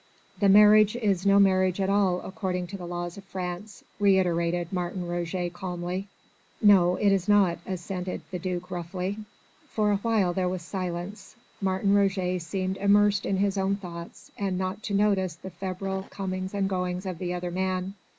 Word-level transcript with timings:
"The 0.39 0.49
marriage 0.49 0.95
is 0.95 1.27
no 1.27 1.37
marriage 1.39 1.79
at 1.79 1.87
all 1.87 2.21
according 2.21 2.65
to 2.69 2.77
the 2.77 2.87
laws 2.87 3.19
of 3.19 3.23
France," 3.25 3.83
reiterated 3.99 4.73
Martin 4.73 5.07
Roget 5.07 5.53
calmly. 5.53 6.07
"No, 6.59 6.95
it 6.95 7.11
is 7.11 7.29
not," 7.29 7.59
assented 7.67 8.21
the 8.31 8.39
Duke 8.39 8.71
roughly. 8.71 9.19
For 9.67 9.91
a 9.91 9.97
while 9.97 10.33
there 10.33 10.49
was 10.49 10.63
silence: 10.63 11.35
Martin 11.61 11.93
Roget 11.93 12.39
seemed 12.41 12.77
immersed 12.77 13.27
in 13.27 13.37
his 13.37 13.59
own 13.59 13.75
thoughts 13.75 14.31
and 14.39 14.57
not 14.57 14.81
to 14.85 14.95
notice 14.95 15.35
the 15.35 15.51
febrile 15.51 16.07
comings 16.09 16.55
and 16.55 16.67
goings 16.67 17.05
of 17.05 17.19
the 17.19 17.35
other 17.35 17.51
man. 17.51 17.93